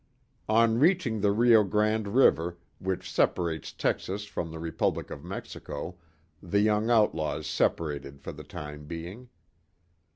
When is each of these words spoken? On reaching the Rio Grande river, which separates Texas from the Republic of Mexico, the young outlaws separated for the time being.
On 0.49 0.79
reaching 0.79 1.21
the 1.21 1.31
Rio 1.31 1.63
Grande 1.63 2.07
river, 2.07 2.57
which 2.79 3.11
separates 3.11 3.71
Texas 3.71 4.25
from 4.25 4.49
the 4.49 4.57
Republic 4.57 5.11
of 5.11 5.23
Mexico, 5.23 5.99
the 6.41 6.59
young 6.61 6.89
outlaws 6.89 7.45
separated 7.45 8.19
for 8.19 8.31
the 8.31 8.43
time 8.43 8.85
being. 8.85 9.29